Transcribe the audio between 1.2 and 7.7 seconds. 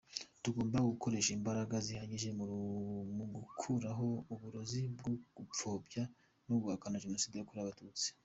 imbaraga zihagije mu gukuraho uburozi bwo gupfobya no guhakana Jenoside yakorewe